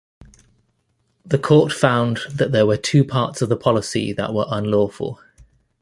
The 1.23 1.37
court 1.37 1.71
found 1.71 2.21
that 2.31 2.51
there 2.51 2.65
were 2.65 2.75
two 2.75 3.03
parts 3.05 3.43
of 3.43 3.49
the 3.49 3.55
policy 3.55 4.11
that 4.13 4.33
were 4.33 4.47
unlawful. 4.49 5.19